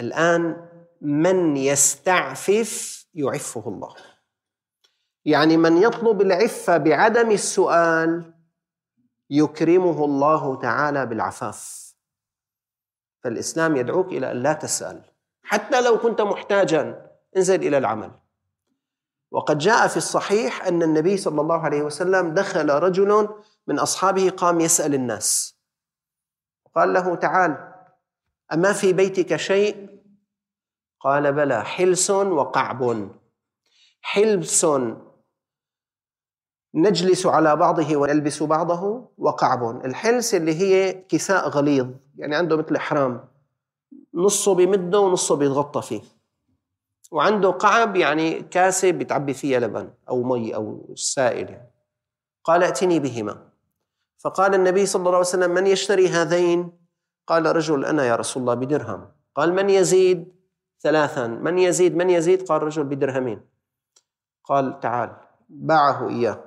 الآن 0.00 0.68
من 1.00 1.56
يستعفف 1.56 3.06
يعفه 3.14 3.68
الله. 3.68 3.94
يعني 5.24 5.56
من 5.56 5.76
يطلب 5.76 6.20
العفة 6.20 6.76
بعدم 6.76 7.30
السؤال 7.30 8.34
يكرمه 9.30 10.04
الله 10.04 10.60
تعالى 10.60 11.06
بالعفاف. 11.06 11.94
فالإسلام 13.24 13.76
يدعوك 13.76 14.06
إلى 14.06 14.32
أن 14.32 14.42
لا 14.42 14.52
تسأل 14.52 15.02
حتى 15.42 15.80
لو 15.80 15.98
كنت 15.98 16.20
محتاجا 16.20 17.10
انزل 17.36 17.66
إلى 17.66 17.78
العمل. 17.78 18.10
وقد 19.30 19.58
جاء 19.58 19.88
في 19.88 19.96
الصحيح 19.96 20.66
أن 20.66 20.82
النبي 20.82 21.16
صلى 21.16 21.40
الله 21.40 21.60
عليه 21.60 21.82
وسلم 21.82 22.34
دخل 22.34 22.70
رجل 22.70 23.28
من 23.66 23.78
أصحابه 23.78 24.30
قام 24.30 24.60
يسأل 24.60 24.94
الناس. 24.94 25.58
قال 26.74 26.92
له 26.92 27.14
تعال 27.14 27.67
أما 28.52 28.72
في 28.72 28.92
بيتك 28.92 29.36
شيء؟ 29.36 29.88
قال 31.00 31.32
بلى 31.32 31.64
حلس 31.64 32.10
وقعب. 32.10 33.10
حلس 34.00 34.66
نجلس 36.74 37.26
على 37.26 37.56
بعضه 37.56 37.96
ونلبس 37.96 38.42
بعضه 38.42 39.10
وقعب. 39.18 39.84
الحلس 39.84 40.34
اللي 40.34 40.54
هي 40.54 40.92
كساء 40.92 41.48
غليظ 41.48 41.86
يعني 42.16 42.36
عنده 42.36 42.56
مثل 42.56 42.78
حرام 42.78 43.28
نصه 44.14 44.54
بمده 44.54 45.00
ونصه 45.00 45.36
بيتغطى 45.36 45.82
فيه. 45.82 46.02
وعنده 47.12 47.50
قعب 47.50 47.96
يعني 47.96 48.42
كاسة 48.42 48.90
بتعبي 48.90 49.34
فيها 49.34 49.60
لبن 49.60 49.90
أو 50.08 50.22
مي 50.22 50.54
أو 50.54 50.94
سائل 50.94 51.50
يعني. 51.50 51.72
قال 52.44 52.62
ائتني 52.62 53.00
بهما. 53.00 53.48
فقال 54.18 54.54
النبي 54.54 54.86
صلى 54.86 55.00
الله 55.00 55.10
عليه 55.10 55.20
وسلم 55.20 55.50
من 55.50 55.66
يشتري 55.66 56.08
هذين؟ 56.08 56.77
قال 57.28 57.56
رجل 57.56 57.84
أنا 57.84 58.04
يا 58.04 58.16
رسول 58.16 58.40
الله 58.40 58.54
بدرهم. 58.54 59.08
قال 59.34 59.54
من 59.54 59.70
يزيد؟ 59.70 60.32
ثلاثا. 60.80 61.26
من 61.26 61.58
يزيد؟ 61.58 61.96
من 61.96 62.10
يزيد؟ 62.10 62.42
قال 62.48 62.62
رجل 62.62 62.84
بدرهمين. 62.84 63.40
قال 64.44 64.80
تعال 64.80 65.10
باعه 65.48 66.08
إياه. 66.08 66.44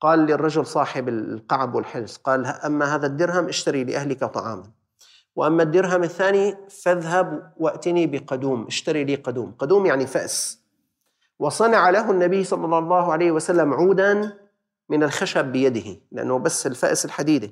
قال 0.00 0.18
للرجل 0.18 0.66
صاحب 0.66 1.08
القعب 1.08 1.74
والحلس 1.74 2.16
قال 2.16 2.46
أما 2.46 2.94
هذا 2.94 3.06
الدرهم 3.06 3.48
اشتري 3.48 3.84
لأهلك 3.84 4.24
طعاما. 4.24 4.70
وأما 5.36 5.62
الدرهم 5.62 6.02
الثاني 6.02 6.56
فاذهب 6.82 7.52
وأتني 7.56 8.06
بقدوم 8.06 8.66
اشتري 8.66 9.04
لي 9.04 9.14
قدوم. 9.14 9.54
قدوم 9.58 9.86
يعني 9.86 10.06
فأس. 10.06 10.60
وصنع 11.38 11.90
له 11.90 12.10
النبي 12.10 12.44
صلى 12.44 12.78
الله 12.78 13.12
عليه 13.12 13.30
وسلم 13.30 13.74
عودا 13.74 14.38
من 14.88 15.02
الخشب 15.02 15.44
بيده 15.44 16.00
لأنه 16.12 16.38
بس 16.38 16.66
الفأس 16.66 17.04
الحديدة. 17.04 17.50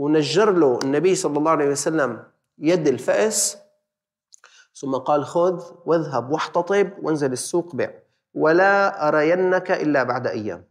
ونجر 0.00 0.52
له 0.52 0.78
النبي 0.84 1.14
صلى 1.14 1.38
الله 1.38 1.50
عليه 1.50 1.68
وسلم 1.68 2.24
يد 2.58 2.88
الفأس 2.88 3.58
ثم 4.74 4.96
قال 4.96 5.24
خذ 5.24 5.62
واذهب 5.86 6.30
واحتطب 6.30 6.90
وانزل 7.02 7.32
السوق 7.32 7.76
بع 7.76 7.90
ولا 8.34 9.08
أرينك 9.08 9.70
إلا 9.70 10.02
بعد 10.02 10.26
أيام. 10.26 10.64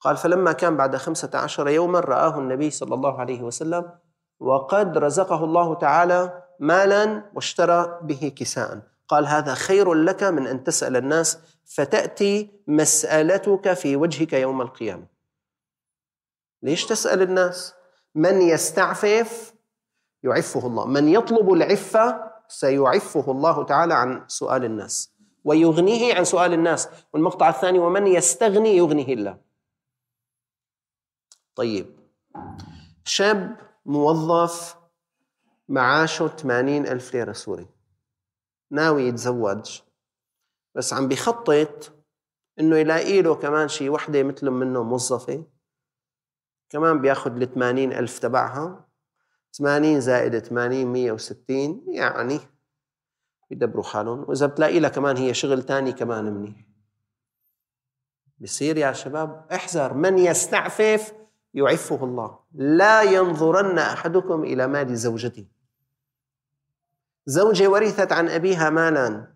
قال 0.00 0.16
فلما 0.16 0.52
كان 0.52 0.76
بعد 0.76 0.96
خمسة 0.96 1.30
عشر 1.34 1.68
يوما 1.68 2.00
رآه 2.00 2.38
النبي 2.38 2.70
صلى 2.70 2.94
الله 2.94 3.20
عليه 3.20 3.42
وسلم 3.42 3.90
وقد 4.40 4.98
رزقه 4.98 5.44
الله 5.44 5.74
تعالى 5.74 6.42
مالا 6.60 7.30
واشترى 7.34 7.98
به 8.02 8.32
كساء. 8.36 8.80
قال 9.08 9.26
هذا 9.26 9.54
خير 9.54 9.94
لك 9.94 10.22
من 10.22 10.46
أن 10.46 10.64
تسأل 10.64 10.96
الناس 10.96 11.38
فتأتي 11.64 12.50
مسألتك 12.66 13.72
في 13.72 13.96
وجهك 13.96 14.32
يوم 14.32 14.62
القيامة. 14.62 15.06
ليش 16.62 16.86
تسأل 16.86 17.22
الناس؟ 17.22 17.79
من 18.14 18.42
يستعفف 18.42 19.54
يعفه 20.22 20.66
الله. 20.66 20.86
من 20.86 21.08
يطلب 21.08 21.52
العفة 21.52 22.32
سيعفه 22.48 23.30
الله 23.32 23.64
تعالى 23.64 23.94
عن 23.94 24.24
سؤال 24.28 24.64
الناس 24.64 25.14
ويغنيه 25.44 26.14
عن 26.14 26.24
سؤال 26.24 26.52
الناس. 26.52 26.88
والمقطع 27.12 27.48
الثاني 27.48 27.78
ومن 27.78 28.06
يستغني 28.06 28.76
يغنيه 28.76 29.14
الله. 29.14 29.38
طيب. 31.54 31.96
شاب 33.04 33.56
موظف 33.86 34.76
معاشه 35.68 36.28
80 36.28 36.86
ألف 36.86 37.14
ليرة 37.14 37.32
سوري. 37.32 37.66
ناوي 38.70 39.02
يتزوج. 39.02 39.80
بس 40.74 40.92
عم 40.92 41.08
بيخطط 41.08 41.92
إنه 42.60 42.76
يلاقي 42.76 43.22
له 43.22 43.34
كمان 43.34 43.68
شي 43.68 43.88
وحدة 43.88 44.22
مثل 44.22 44.50
منه 44.50 44.82
موظفة. 44.82 45.44
كمان 46.70 47.00
بياخذ 47.00 47.42
ال 47.42 47.54
80 47.54 47.92
ألف 47.92 48.18
تبعها. 48.18 48.88
80 49.52 50.00
زائد 50.00 50.38
80 50.38 50.86
160 50.86 51.84
يعني 51.88 52.40
بيدبروا 53.50 53.84
حالهم. 53.84 54.24
وإذا 54.28 54.46
بتلاقي 54.46 54.80
لها 54.80 54.90
كمان 54.90 55.16
هي 55.16 55.34
شغل 55.34 55.62
تاني 55.62 55.92
كمان 55.92 56.24
منيح. 56.24 56.66
بصير 58.38 58.76
يا 58.76 58.92
شباب 58.92 59.46
احذر. 59.52 59.94
من 59.94 60.18
يستعفف 60.18 61.14
يعفه 61.54 62.04
الله. 62.04 62.38
لا 62.52 63.02
ينظرن 63.02 63.78
أحدكم 63.78 64.44
إلى 64.44 64.66
مال 64.66 64.96
زوجته. 64.96 65.46
زوجة 67.26 67.68
ورثت 67.68 68.12
عن 68.12 68.28
أبيها 68.28 68.70
مالا. 68.70 69.26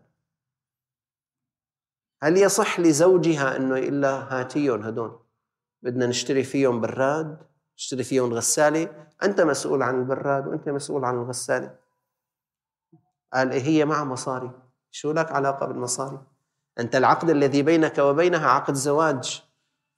هل 2.23 2.37
يصح 2.37 2.81
لزوجها 2.81 3.57
أنه 3.57 3.79
لها 3.79 4.41
هاتيهم 4.41 4.83
هدول؟ 4.83 5.24
بدنا 5.85 6.07
نشتري 6.07 6.45
فيهم 6.45 6.81
براد 6.81 7.39
نشتري 7.79 8.05
فيهم 8.05 8.35
غسالة. 8.35 9.07
أنت 9.23 9.41
مسؤول 9.41 9.83
عن 9.83 9.99
البراد 9.99 10.47
وأنت 10.47 10.69
مسؤول 10.69 11.05
عن 11.05 11.15
الغسالة. 11.15 11.77
قال 13.33 13.51
إيه 13.51 13.63
هي 13.63 13.85
مع 13.85 14.05
مصاري. 14.05 14.51
شو 14.91 15.13
لك 15.13 15.33
علاقة 15.33 15.67
بالمصاري؟ 15.67 16.19
أنت 16.79 16.97
العقد 16.97 17.31
الذي 17.31 17.63
بينك 17.63 17.99
وبينها 17.99 18.49
عقد 18.49 18.75
زواج 18.75 19.43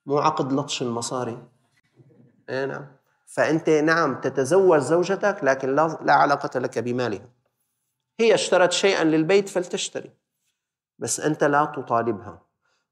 مو 0.06 0.18
عقد 0.18 0.52
لطش 0.52 0.82
المصاري. 0.82 1.48
إيه 2.48 2.64
نعم. 2.64 2.86
فأنت 3.26 3.68
نعم 3.68 4.20
تتزوج 4.20 4.78
زوجتك 4.78 5.38
لكن 5.42 5.74
لا, 5.74 5.98
لا 6.02 6.12
علاقة 6.12 6.60
لك 6.60 6.78
بمالها. 6.78 7.28
هي 8.20 8.34
اشترت 8.34 8.72
شيئا 8.72 9.04
للبيت 9.04 9.48
فلتشتري 9.48 10.10
بس 10.98 11.20
أنت 11.20 11.44
لا 11.44 11.64
تطالبها. 11.64 12.42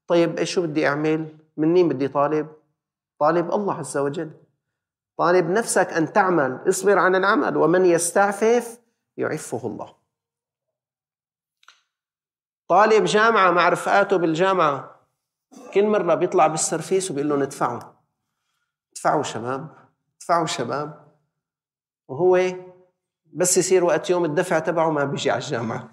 طيب 0.07 0.37
إيش 0.37 0.53
شو 0.53 0.61
بدي 0.61 0.87
أعمل؟ 0.87 1.37
من 1.57 1.73
مين 1.73 1.89
بدي 1.89 2.07
طالب؟ 2.07 2.47
طالب 3.19 3.53
الله 3.53 3.73
عز 3.73 3.97
وجل. 3.97 4.31
طالب 5.17 5.49
نفسك 5.49 5.87
أن 5.93 6.13
تعمل 6.13 6.69
اصبر 6.69 6.99
عن 6.99 7.15
العمل 7.15 7.57
ومن 7.57 7.85
يستعفف 7.85 8.79
يعفه 9.17 9.67
الله. 9.67 9.95
طالب 12.67 13.03
جامعة 13.03 13.51
مع 13.51 13.69
رفقاته 13.69 14.17
بالجامعة. 14.17 14.95
كل 15.73 15.87
مرة 15.87 16.15
بيطلع 16.15 16.47
بالسرفيس 16.47 17.11
وبيقول 17.11 17.29
لهم 17.29 17.41
ادفعوا 17.41 17.81
ادفعوا 18.91 19.23
شباب 19.23 19.75
ادفعوا 20.17 20.45
شباب. 20.45 21.05
وهو 22.07 22.55
بس 23.33 23.57
يصير 23.57 23.83
وقت 23.83 24.09
يوم 24.09 24.25
الدفع 24.25 24.59
تبعه 24.59 24.89
ما 24.89 25.03
بيجي 25.03 25.31
على 25.31 25.41
الجامعة. 25.41 25.91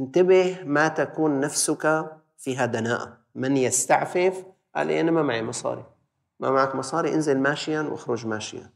انتبه 0.00 0.62
ما 0.64 0.88
تكون 0.88 1.40
نفسك 1.40 2.10
فيها 2.38 2.66
دناءة 2.66 3.18
من 3.34 3.56
يستعفف 3.56 4.44
قال 4.76 4.86
لي 4.86 5.00
أنا 5.00 5.10
ما 5.10 5.22
معي 5.22 5.42
مصاري. 5.42 5.84
ما 6.40 6.50
معك 6.50 6.74
مصاري 6.74 7.14
انزل 7.14 7.38
ماشيا 7.38 7.80
واخرج 7.80 8.26
ماشيا. 8.26 8.72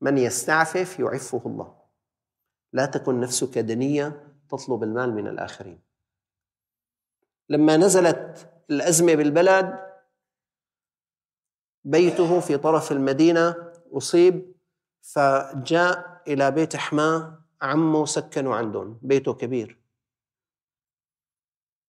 من 0.00 0.18
يستعفف 0.18 0.98
يعفه 0.98 1.42
الله. 1.46 1.76
لا 2.72 2.86
تكن 2.86 3.20
نفسك 3.20 3.58
دنية 3.58 4.34
تطلب 4.48 4.82
المال 4.82 5.14
من 5.14 5.28
الآخرين. 5.28 5.80
لما 7.48 7.76
نزلت 7.76 8.50
الأزمة 8.70 9.14
بالبلد 9.14 9.86
بيته 11.84 12.40
في 12.40 12.56
طرف 12.56 12.92
المدينة 12.92 13.72
أصيب 13.92 14.54
فجاء 15.02 16.22
إلى 16.28 16.50
بيت 16.50 16.76
حماة 16.76 17.38
عمه 17.62 18.04
سكنوا 18.04 18.56
عندهم 18.56 18.98
بيته 19.02 19.34
كبير. 19.34 19.78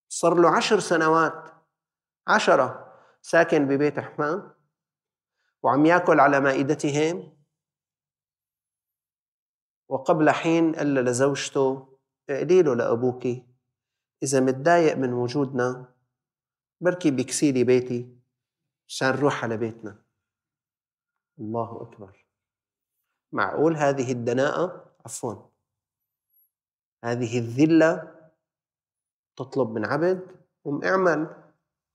صار 0.10 0.34
له 0.34 0.50
عشر 0.50 0.80
سنوات 0.80 1.50
عشرة. 2.28 2.87
ساكن 3.28 3.68
ببيت 3.68 4.00
حماه 4.00 4.56
وعم 5.64 5.86
ياكل 5.86 6.20
على 6.20 6.40
مائدتهم 6.40 7.38
وقبل 9.90 10.30
حين 10.30 10.76
قال 10.76 10.94
لزوجته 10.94 11.98
اقلي 12.30 12.62
له 12.62 12.76
لأبوك 12.76 13.28
إذا 14.24 14.40
متضايق 14.40 14.98
من 14.98 15.14
وجودنا 15.14 15.94
بركي 16.82 17.12
بيكسي 17.12 17.52
لي 17.52 17.64
بيتي 17.64 18.18
عشان 18.88 19.08
نروح 19.08 19.44
على 19.44 19.58
بيتنا. 19.58 20.04
الله 21.40 21.82
أكبر. 21.82 22.26
معقول 23.32 23.78
هذه 23.78 24.12
الدناءة؟ 24.12 24.96
عفوا. 25.06 25.36
هذه 27.04 27.40
الذلة 27.40 28.16
تطلب 29.36 29.70
من 29.70 29.86
عبد 29.86 30.46
قم 30.66 30.84
اعمل 30.84 31.44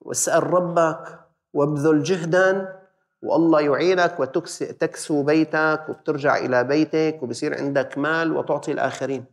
واسأل 0.01 0.43
ربك 0.43 1.22
وابذل 1.53 2.03
جهدا 2.03 2.79
والله 3.23 3.61
يعينك 3.61 4.21
وتكسو 4.21 5.23
بيتك 5.23 5.87
وبترجع 5.89 6.37
إلى 6.37 6.65
بيتك 6.65 7.19
وبصير 7.23 7.59
عندك 7.59 7.99
مال 7.99 8.37
وتعطي 8.37 8.73
الآخرين. 8.73 9.25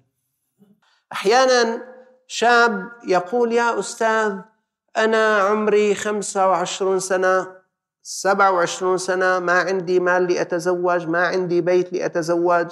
أحيانا 1.11 1.81
شاب 2.27 2.91
يقول 3.07 3.53
يا 3.53 3.79
أستاذ 3.79 4.35
أنا 4.97 5.37
عمري 5.37 5.95
خمسة 5.95 6.47
وعشرون 6.47 6.99
سنة 6.99 7.47
سبعة 8.01 8.51
وعشرون 8.51 8.97
سنة 8.97 9.39
ما 9.39 9.59
عندي 9.59 9.99
مال 9.99 10.33
لأتزوج 10.33 11.07
ما 11.07 11.27
عندي 11.27 11.61
بيت 11.61 11.93
لأتزوج 11.93 12.67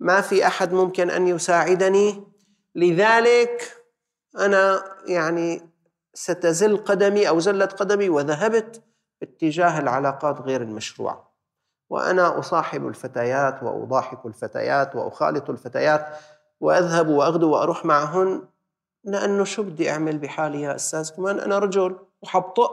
ما 0.00 0.20
في 0.20 0.46
أحد 0.46 0.72
ممكن 0.72 1.10
أن 1.10 1.28
يساعدني. 1.28 2.24
لذلك 2.74 3.76
أنا 4.38 4.84
يعني 5.06 5.75
ستزل 6.16 6.76
قدمي 6.76 7.28
أو 7.28 7.38
زلت 7.38 7.72
قدمي 7.72 8.08
وذهبت 8.08 8.82
اتجاه 9.22 9.78
العلاقات 9.80 10.40
غير 10.40 10.62
المشروعة. 10.62 11.32
وأنا 11.90 12.38
أصاحب 12.38 12.86
الفتيات 12.86 13.62
وأضاحك 13.62 14.26
الفتيات 14.26 14.96
وأخالط 14.96 15.50
الفتيات 15.50 16.16
وأذهب 16.60 17.08
وأغدو 17.08 17.50
وأروح 17.50 17.84
معهن 17.84 18.48
لأنه 19.04 19.44
شو 19.44 19.62
بدي 19.62 19.90
أعمل 19.90 20.18
بحالي 20.18 20.62
يا 20.62 20.74
أستاذ؟ 20.74 21.10
كمان 21.10 21.40
أنا 21.40 21.58
رجل 21.58 21.96
وحبطئ 22.22 22.70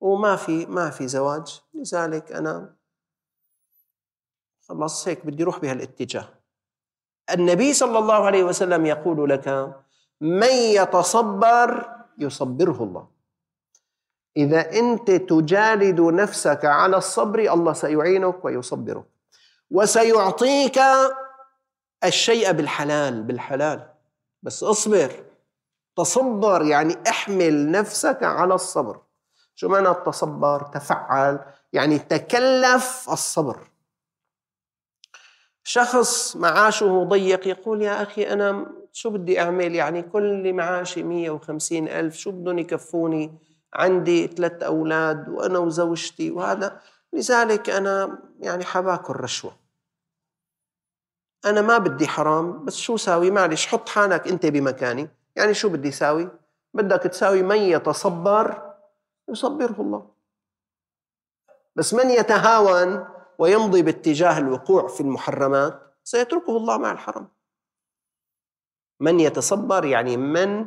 وما 0.00 0.36
في 0.36 0.66
ما 0.66 0.90
في 0.90 1.08
زواج. 1.08 1.60
لذلك 1.74 2.32
أنا 2.32 2.74
خلص 4.68 5.08
هيك 5.08 5.26
بدي 5.26 5.42
أروح 5.42 5.58
بهالاتجاه. 5.58 6.28
النبي 7.30 7.72
صلى 7.72 7.98
الله 7.98 8.26
عليه 8.26 8.44
وسلم 8.44 8.86
يقول 8.86 9.30
لك 9.30 9.74
من 10.20 10.52
يتصبر 10.52 11.97
يصبره 12.18 12.82
الله. 12.82 13.08
إذا 14.36 14.72
أنت 14.78 15.10
تجالد 15.10 16.00
نفسك 16.00 16.64
على 16.64 16.96
الصبر 16.96 17.38
الله 17.38 17.72
سيعينك 17.72 18.44
ويصبرك. 18.44 19.04
وسيعطيك 19.70 20.80
الشيء 22.04 22.52
بالحلال 22.52 23.22
بالحلال. 23.22 23.88
بس 24.42 24.62
اصبر. 24.62 25.24
تصبر 25.96 26.62
يعني 26.62 26.96
احمل 27.08 27.70
نفسك 27.70 28.22
على 28.22 28.54
الصبر. 28.54 29.00
شو 29.54 29.68
معنى 29.68 29.94
تصبر 30.06 30.62
تفعل 30.62 31.40
يعني 31.72 31.98
تكلف 31.98 33.08
الصبر. 33.12 33.70
شخص 35.64 36.36
معاشه 36.36 37.04
ضيق 37.04 37.48
يقول 37.48 37.82
يا 37.82 38.02
أخي 38.02 38.22
أنا 38.32 38.66
شو 38.98 39.10
بدي 39.10 39.40
أعمل؟ 39.40 39.74
يعني 39.74 40.02
كل 40.02 40.52
معاشي 40.52 41.02
150 41.02 41.88
ألف 41.88 42.16
شو 42.16 42.30
بدهم 42.30 42.58
يكفوني؟ 42.58 43.38
عندي 43.74 44.26
ثلاث 44.26 44.62
أولاد 44.62 45.28
وأنا 45.28 45.58
وزوجتي 45.58 46.30
وهذا 46.30 46.80
لذلك 47.12 47.70
أنا 47.70 48.18
يعني 48.40 48.64
حباكل 48.64 49.16
رشوة. 49.16 49.52
أنا 51.44 51.60
ما 51.60 51.78
بدي 51.78 52.08
حرام 52.08 52.64
بس 52.64 52.76
شو 52.76 52.96
ساوي؟ 52.96 53.30
معلش 53.30 53.66
حط 53.66 53.88
حالك 53.88 54.28
أنت 54.28 54.46
بمكاني. 54.46 55.08
يعني 55.36 55.54
شو 55.54 55.68
بدي 55.68 55.90
ساوي؟ 55.90 56.28
بدك 56.74 57.02
تساوي 57.02 57.42
من 57.42 57.56
يتصبر؟ 57.56 58.74
يصبره 59.28 59.80
الله. 59.80 60.10
بس 61.76 61.94
من 61.94 62.10
يتهاون 62.10 63.06
ويمضي 63.38 63.82
باتجاه 63.82 64.38
الوقوع 64.38 64.88
في 64.88 65.00
المحرمات؟ 65.00 65.82
سيتركه 66.04 66.56
الله 66.56 66.78
مع 66.78 66.92
الحرم. 66.92 67.37
من 69.00 69.20
يتصبر 69.20 69.84
يعني 69.84 70.16
من 70.16 70.66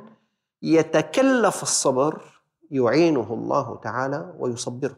يتكلف 0.62 1.63
الصبر 1.63 2.41
يعينه 2.72 3.34
الله 3.34 3.80
تعالى 3.84 4.34
ويصبره. 4.39 4.98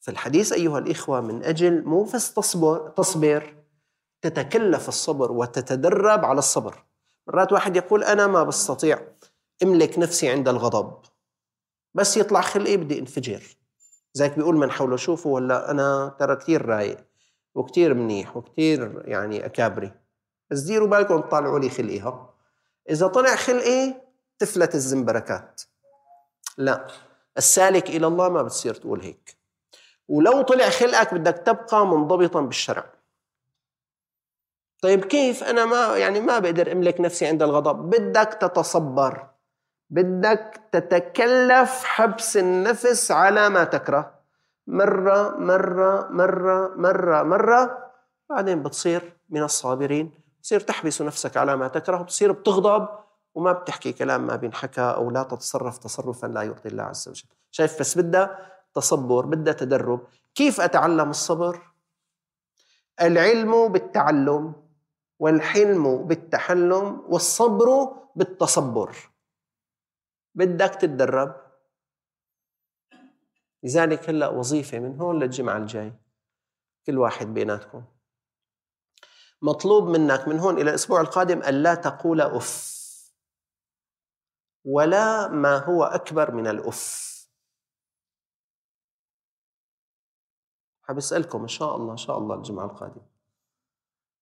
في 0.00 0.10
الحديث 0.10 0.52
أيها 0.52 0.78
الإخوة 0.78 1.20
من 1.20 1.44
أجل 1.44 1.84
مو 1.84 2.02
بس 2.02 2.34
تصبر, 2.34 2.88
تصبر 2.88 3.54
تتكلف 4.22 4.88
الصبر 4.88 5.32
وتتدرب 5.32 6.24
على 6.24 6.38
الصبر. 6.38 6.84
مرات 7.26 7.52
واحد 7.52 7.76
يقول 7.76 8.04
أنا 8.04 8.26
ما 8.26 8.42
بستطيع 8.42 9.00
أملك 9.62 9.98
نفسي 9.98 10.28
عند 10.28 10.48
الغضب. 10.48 10.98
بس 11.94 12.16
يطلع 12.16 12.40
خلقي 12.40 12.76
بدي 12.76 12.98
انفجر 12.98 13.42
زيك 14.12 14.36
بيقول 14.36 14.56
من 14.56 14.70
حوله 14.70 14.96
شوفوا 14.96 15.34
ولا 15.34 15.70
أنا 15.70 16.16
ترى 16.18 16.36
كثير 16.36 16.66
رايق 16.66 17.04
وكثير 17.54 17.94
منيح 17.94 18.36
وكثير 18.36 19.02
يعني 19.04 19.46
أكابري. 19.46 19.92
بس 20.50 20.60
ديروا 20.60 20.88
بالكم 20.88 21.20
تطلعوا 21.20 21.58
لي 21.58 21.70
خلقي 21.70 22.00
ها 22.00 22.30
إذا 22.90 23.06
طلع 23.06 23.36
خلقي 23.36 23.94
تفلت 24.38 24.74
الزنبركات. 24.74 25.62
لا 26.58 26.86
السالك 27.38 27.90
إلى 27.90 28.06
الله 28.06 28.28
ما 28.28 28.42
بتصير 28.42 28.74
تقول 28.74 29.00
هيك. 29.00 29.36
ولو 30.08 30.42
طلع 30.42 30.68
خلقك 30.68 31.14
بدك 31.14 31.42
تبقى 31.46 31.86
منضبطا 31.86 32.40
بالشرع. 32.40 32.84
طيب 34.82 35.04
كيف؟ 35.04 35.44
أنا 35.44 35.64
ما 35.64 35.96
يعني 35.96 36.20
ما 36.20 36.38
بقدر 36.38 36.72
أملك 36.72 37.00
نفسي 37.00 37.26
عند 37.26 37.42
الغضب. 37.42 37.90
بدك 37.90 38.38
تتصبر. 38.40 39.26
بدك 39.90 40.60
تتكلف 40.72 41.84
حبس 41.84 42.36
النفس 42.36 43.10
على 43.10 43.48
ما 43.48 43.64
تكره. 43.64 44.14
مرة 44.66 45.36
مرة 45.36 46.08
مرة 46.10 46.74
مرة 46.76 47.22
مرة 47.22 47.90
بعدين 48.30 48.62
بتصير 48.62 49.12
من 49.28 49.42
الصابرين. 49.42 50.27
بتصير 50.48 50.60
تحبس 50.60 51.02
نفسك 51.02 51.36
على 51.36 51.56
ما 51.56 51.68
تكره 51.68 52.00
وبتصير 52.00 52.32
بتغضب 52.32 52.88
وما 53.34 53.52
بتحكي 53.52 53.92
كلام 53.92 54.26
ما 54.26 54.36
بينحكى 54.36 54.80
أو 54.80 55.10
لا 55.10 55.22
تتصرف 55.22 55.78
تصرفا 55.78 56.26
لا 56.26 56.42
يرضي 56.42 56.68
الله 56.68 56.82
عز 56.82 57.08
وجل. 57.08 57.28
شايف 57.50 57.80
بس 57.80 57.98
بدها 57.98 58.52
تصبر 58.74 59.26
بدها 59.26 59.52
تدرب. 59.52 60.06
كيف 60.34 60.60
أتعلم 60.60 61.10
الصبر؟ 61.10 61.60
العلم 63.00 63.68
بالتعلم 63.68 64.54
والحلم 65.18 66.06
بالتحلم 66.06 67.04
والصبر 67.08 67.96
بالتصبر. 68.16 68.96
بدك 70.34 70.74
تتدرب. 70.74 71.36
لذلك 73.62 74.08
هلأ 74.08 74.28
وظيفة 74.28 74.78
من 74.78 75.00
هون 75.00 75.18
للجمعة 75.18 75.56
الجاي. 75.56 75.92
كل 76.86 76.98
واحد 76.98 77.26
بيناتكم. 77.34 77.82
مطلوب 79.42 79.88
منك 79.88 80.28
من 80.28 80.38
هون 80.38 80.54
إلى 80.54 80.70
الأسبوع 80.70 81.00
القادم 81.00 81.38
الا 81.38 81.74
تقول 81.74 82.20
أف 82.20 82.78
ولا 84.64 85.28
ما 85.28 85.56
هو 85.56 85.84
أكبر 85.84 86.30
من 86.34 86.46
الأف. 86.46 87.08
حبسألكم 90.82 91.42
إن 91.42 91.48
شاء 91.48 91.76
الله 91.76 91.92
إن 91.92 91.96
شاء 91.96 92.18
الله 92.18 92.34
الجمعة 92.34 92.64
القادمة. 92.64 93.06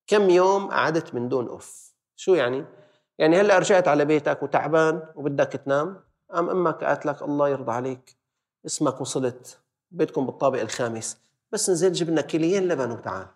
كم 0.07 0.31
يوم 0.31 0.71
قعدت 0.71 1.15
من 1.15 1.29
دون 1.29 1.55
أف؟ 1.55 1.93
شو 2.17 2.35
يعني؟ 2.35 2.65
يعني 3.19 3.41
هلأ 3.41 3.59
رجعت 3.59 3.89
على 3.89 4.05
بيتك 4.05 4.43
وتعبان 4.43 5.13
وبدك 5.15 5.53
تنام 5.53 6.05
قام 6.31 6.51
أمك 6.51 6.85
قالت 6.85 7.07
لك 7.07 7.23
الله 7.23 7.49
يرضى 7.49 7.73
عليك 7.73 8.17
اسمك 8.67 9.01
وصلت 9.01 9.59
بيتكم 9.91 10.27
بالطابق 10.27 10.61
الخامس 10.61 11.19
بس 11.53 11.71
نزل 11.71 11.93
جبنا 11.93 12.21
كيلين 12.21 12.69
لبن 12.69 12.91
وتعال. 12.91 13.27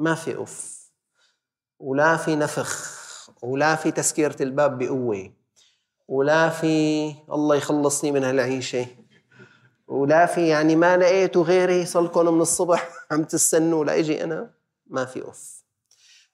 ما 0.00 0.14
في 0.14 0.42
أف 0.42 0.90
ولا 1.78 2.16
في 2.16 2.36
نفخ 2.36 3.00
ولا 3.42 3.76
في 3.76 3.90
تسكيرة 3.90 4.36
الباب 4.40 4.78
بقوة 4.78 5.32
ولا 6.08 6.48
في 6.48 7.14
الله 7.32 7.56
يخلصني 7.56 8.12
من 8.12 8.24
هالعيشة 8.24 8.86
ولا 9.88 10.26
في 10.26 10.48
يعني 10.48 10.76
ما 10.76 10.96
لقيتوا 10.96 11.44
غيري 11.44 11.86
صلكم 11.86 12.34
من 12.34 12.40
الصبح 12.40 12.88
عم 13.10 13.24
تستنوا 13.24 13.84
لإجي 13.84 14.24
أنا. 14.24 14.50
ما 14.86 15.04
في 15.04 15.22
اوف 15.22 15.64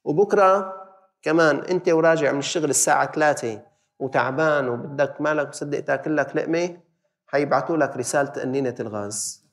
وبكرة 0.04 0.74
كمان 1.22 1.58
أنت 1.58 1.88
وراجع 1.88 2.32
من 2.32 2.38
الشغل 2.38 2.70
الساعة 2.70 3.12
3 3.12 3.62
وتعبان 3.98 4.68
وبدك 4.68 5.20
مالك 5.20 5.48
مصدق 5.48 5.80
تاكل 5.80 6.16
لك 6.16 6.36
لقمة 6.36 6.78
حيبعثوا 7.26 7.76
لك 7.76 7.96
رسالة 7.96 8.28
قنينة 8.28 8.74
الغاز. 8.80 9.44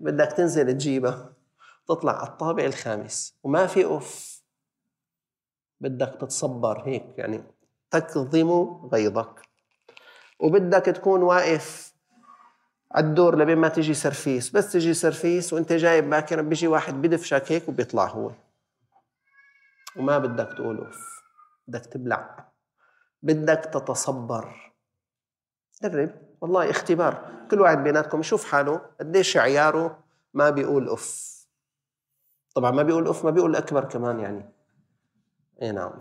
بدك 0.00 0.32
تنزل 0.32 0.72
تجيبها. 0.72 1.37
تطلع 1.88 2.12
على 2.18 2.28
الطابق 2.28 2.64
الخامس. 2.64 3.38
وما 3.42 3.66
في 3.66 3.84
أوف. 3.84 4.42
بدك 5.80 6.18
تتصبر 6.20 6.82
هيك 6.88 7.18
يعني 7.18 7.44
تكظم 7.90 8.50
غيظك. 8.92 9.42
وبدك 10.40 10.84
تكون 10.84 11.22
واقف 11.22 11.94
على 12.92 13.06
الدور 13.06 13.38
لبين 13.38 13.58
ما 13.58 13.68
تيجي 13.68 13.94
سرفيس. 13.94 14.50
بس 14.50 14.72
تيجي 14.72 14.94
سرفيس 14.94 15.52
وأنت 15.52 15.72
جاي 15.72 16.10
بكير 16.10 16.42
بيجي 16.42 16.66
واحد 16.68 16.94
بدفشك 16.94 17.52
هيك 17.52 17.68
وبيطلع 17.68 18.06
هو 18.06 18.30
وما 19.96 20.18
بدك 20.18 20.52
تقول 20.52 20.78
أوف. 20.78 21.22
بدك 21.68 21.86
تبلع. 21.86 22.48
بدك 23.22 23.70
تتصبر. 23.72 24.72
درب 25.82 26.10
والله 26.40 26.70
اختبار. 26.70 27.46
كل 27.50 27.60
واحد 27.60 27.84
بيناتكم 27.84 28.20
يشوف 28.20 28.44
حاله. 28.44 28.80
قديش 29.00 29.36
عياره 29.36 30.04
ما 30.34 30.50
بيقول 30.50 30.88
أوف. 30.88 31.37
طبعا 32.54 32.70
ما 32.70 32.82
بيقول 32.82 33.06
أوف 33.06 33.24
ما 33.24 33.30
بيقول 33.30 33.56
أكبر 33.56 33.84
كمان 33.84 34.20
يعني. 34.20 34.52
اي 35.62 35.72
نعم. 35.72 35.92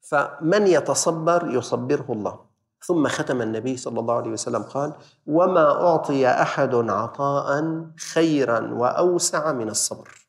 فمن 0.00 0.66
يتصبر 0.66 1.50
يصبره 1.50 2.06
الله. 2.10 2.50
ثم 2.82 3.08
ختم 3.08 3.42
النبي 3.42 3.76
صلى 3.76 4.00
الله 4.00 4.14
عليه 4.14 4.30
وسلم 4.30 4.62
قال 4.62 4.94
وما 5.26 5.86
أعطي 5.86 6.28
أحد 6.28 6.74
عطاء 6.74 7.84
خيرا 8.12 8.74
وأوسع 8.74 9.52
من 9.52 9.68
الصبر. 9.68 10.28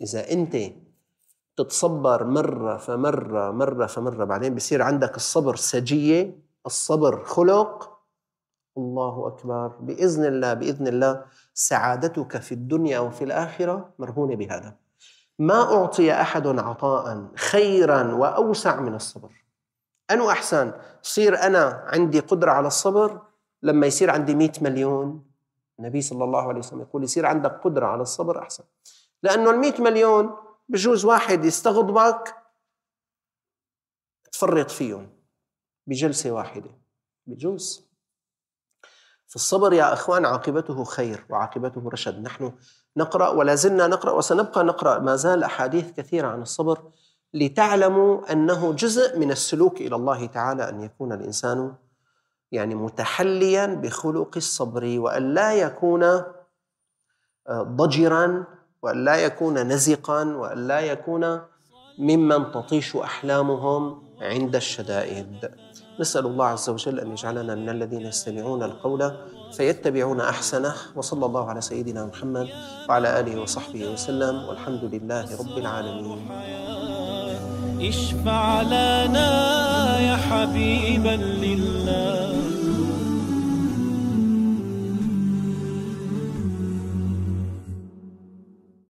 إذا 0.00 0.30
أنت 0.32 0.56
تتصبر 1.56 2.24
مرة 2.24 2.76
فمرة 2.76 3.50
مرة 3.50 3.86
فمرة 3.86 4.24
بعدين 4.24 4.54
بصير 4.54 4.82
عندك 4.82 5.16
الصبر 5.16 5.56
سجية 5.56 6.38
الصبر 6.66 7.24
خلق 7.24 7.93
الله 8.78 9.26
أكبر. 9.26 9.68
بإذن 9.68 10.24
الله 10.24 10.54
بإذن 10.54 10.86
الله 10.86 11.24
سعادتك 11.54 12.36
في 12.38 12.52
الدنيا 12.52 12.98
وفي 12.98 13.24
الآخرة 13.24 13.94
مرهونة 13.98 14.34
بهذا. 14.36 14.76
ما 15.38 15.74
أعطي 15.74 16.12
أحد 16.12 16.46
عطاء 16.46 17.28
خيرا 17.36 18.14
وأوسع 18.14 18.80
من 18.80 18.94
الصبر. 18.94 19.44
أنو 20.10 20.30
أحسن؟ 20.30 20.72
صير 21.02 21.42
أنا 21.42 21.84
عندي 21.86 22.20
قدرة 22.20 22.50
على 22.50 22.66
الصبر 22.66 23.20
لما 23.62 23.86
يصير 23.86 24.10
عندي 24.10 24.34
مئة 24.34 24.62
مليون. 24.62 25.24
النبي 25.78 26.00
صلى 26.00 26.24
الله 26.24 26.48
عليه 26.48 26.58
وسلم 26.58 26.80
يقول 26.80 27.04
يصير 27.04 27.26
عندك 27.26 27.60
قدرة 27.64 27.86
على 27.86 28.02
الصبر 28.02 28.38
أحسن. 28.38 28.64
لأنه 29.22 29.50
المئة 29.50 29.82
مليون 29.82 30.36
بجوز 30.68 31.04
واحد 31.04 31.44
يستغضبك 31.44 32.34
تفرط 34.32 34.70
فيهم 34.70 35.08
بجلسة 35.86 36.30
واحدة. 36.30 36.70
بجوز. 37.26 37.93
في 39.34 39.40
الصبر 39.40 39.72
يا 39.72 39.92
أخوان 39.92 40.26
عاقبته 40.26 40.84
خير 40.84 41.24
وعاقبته 41.30 41.90
رشد. 41.92 42.22
نحن 42.22 42.52
نقرأ 42.96 43.28
ولا 43.28 43.54
زلنا 43.54 43.86
نقرأ 43.86 44.12
وسنبقى 44.12 44.64
نقرأ 44.64 44.98
ما 44.98 45.16
زال 45.16 45.44
أحاديث 45.44 45.92
كثيرة 45.92 46.28
عن 46.28 46.42
الصبر 46.42 46.78
لتعلموا 47.34 48.32
أنه 48.32 48.72
جزء 48.72 49.18
من 49.18 49.30
السلوك 49.30 49.80
إلى 49.80 49.96
الله 49.96 50.26
تعالى 50.26 50.68
أن 50.68 50.80
يكون 50.80 51.12
الإنسان 51.12 51.74
يعني 52.52 52.74
متحليا 52.74 53.66
بخلق 53.66 54.36
الصبر 54.36 54.98
وأن 54.98 55.34
لا 55.34 55.54
يكون 55.54 56.02
آه، 56.02 56.24
ضجرا 57.48 58.44
وأن 58.82 59.04
لا 59.04 59.16
يكون 59.16 59.58
نزقا 59.58 60.24
وأن 60.24 60.68
لا 60.68 60.80
يكون 60.80 61.40
ممن 61.98 62.52
تطيش 62.52 62.96
أحلامهم 62.96 64.02
عند 64.20 64.56
الشدائد. 64.56 65.54
نسأل 66.00 66.26
الله 66.26 66.46
عز 66.46 66.70
وجل 66.70 67.00
أن 67.00 67.12
يجعلنا 67.12 67.54
من 67.54 67.68
الذين 67.68 68.00
يستمعون 68.00 68.62
القول 68.62 69.12
فيتبعون 69.56 70.20
أحسنه 70.20 70.74
وصلى 70.96 71.26
الله 71.26 71.44
على 71.50 71.60
سيدنا 71.60 72.06
محمد 72.06 72.48
وعلى 72.88 73.20
آله 73.20 73.40
وصحبه 73.40 73.92
وسلم 73.92 74.48
والحمد 74.48 74.84
لله 74.84 75.26
رب 75.38 75.58
العالمين. 75.58 76.18
اشفع 77.80 78.62
لنا 78.62 79.30
يا 80.00 80.16
حبيبا 80.16 81.16
لله. 81.46 82.53